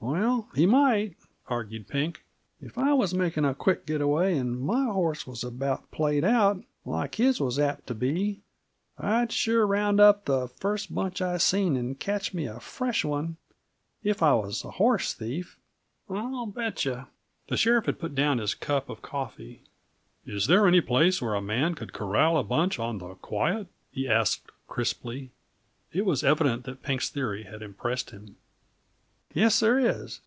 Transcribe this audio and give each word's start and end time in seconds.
"Well, 0.00 0.48
he 0.54 0.64
might," 0.64 1.16
argued 1.48 1.88
Pink. 1.88 2.22
"If 2.62 2.78
I 2.78 2.92
was 2.94 3.12
making 3.12 3.44
a 3.44 3.54
quick 3.54 3.84
get 3.84 4.00
away, 4.00 4.38
and 4.38 4.58
my 4.60 4.84
horse 4.84 5.26
was 5.26 5.42
about 5.42 5.90
played 5.90 6.24
out 6.24 6.62
like 6.84 7.16
his 7.16 7.40
was 7.40 7.58
apt 7.58 7.88
t' 7.88 7.94
be 7.94 8.42
I'd 8.96 9.32
sure 9.32 9.66
round 9.66 9.98
up 10.00 10.24
the 10.24 10.46
first 10.46 10.94
bunch 10.94 11.20
I 11.20 11.36
seen, 11.36 11.76
and 11.76 11.98
catch 11.98 12.32
me 12.32 12.46
a 12.46 12.60
fresh 12.60 13.04
one 13.04 13.36
if 14.02 14.22
I 14.22 14.34
was 14.34 14.64
a 14.64 14.70
horse 14.70 15.12
thief. 15.14 15.58
I'll 16.08 16.46
bet 16.46 16.84
yuh" 16.84 17.06
The 17.48 17.56
sheriff 17.56 17.86
had 17.86 17.98
put 17.98 18.14
down 18.14 18.38
his 18.38 18.54
cup 18.54 18.88
of 18.88 19.02
coffee. 19.02 19.62
"Is 20.24 20.46
there 20.46 20.68
any 20.68 20.80
place 20.80 21.20
where 21.20 21.34
a 21.34 21.42
man 21.42 21.74
could 21.74 21.92
corral 21.92 22.38
a 22.38 22.44
bunch 22.44 22.78
on 22.78 22.98
the 22.98 23.14
quiet?" 23.16 23.66
he 23.90 24.08
asked 24.08 24.42
crisply. 24.68 25.32
It 25.92 26.04
was 26.06 26.22
evident 26.22 26.64
that 26.64 26.82
Pink's 26.84 27.08
theory 27.10 27.42
had 27.42 27.62
impressed 27.62 28.10
him. 28.10 28.36
"Yes, 29.34 29.60
there 29.60 29.78
is. 29.78 30.22